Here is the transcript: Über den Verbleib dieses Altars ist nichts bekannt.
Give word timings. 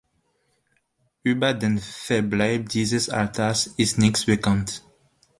Über 1.21 1.53
den 1.53 1.77
Verbleib 1.77 2.69
dieses 2.69 3.11
Altars 3.11 3.67
ist 3.77 3.99
nichts 3.99 4.25
bekannt. 4.25 4.81